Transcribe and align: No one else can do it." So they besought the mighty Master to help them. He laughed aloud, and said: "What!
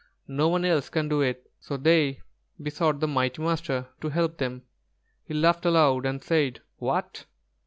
No 0.27 0.47
one 0.47 0.65
else 0.65 0.89
can 0.89 1.07
do 1.09 1.21
it." 1.21 1.51
So 1.59 1.77
they 1.77 2.21
besought 2.59 3.01
the 3.01 3.07
mighty 3.07 3.39
Master 3.39 3.89
to 4.01 4.09
help 4.09 4.39
them. 4.39 4.63
He 5.23 5.35
laughed 5.35 5.63
aloud, 5.63 6.07
and 6.07 6.23
said: 6.23 6.61
"What! 6.77 7.25